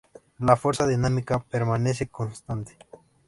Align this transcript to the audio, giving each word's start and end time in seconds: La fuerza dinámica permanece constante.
La 0.39 0.55
fuerza 0.55 0.87
dinámica 0.87 1.43
permanece 1.47 2.07
constante. 2.07 2.75